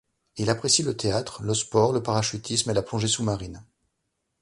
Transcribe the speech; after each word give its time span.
Il 0.35 0.49
apprécie 0.49 0.81
le 0.81 0.97
théâtre, 0.97 1.43
le 1.43 1.53
sport, 1.53 1.93
le 1.93 2.01
parachutisme 2.01 2.71
et 2.71 2.73
la 2.73 2.81
plongée 2.81 3.07
sous-marine. 3.07 3.63